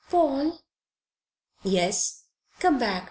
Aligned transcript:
"Paul!" 0.09 0.57
"Yes." 1.61 2.23
"Come 2.59 2.79
back! 2.79 2.99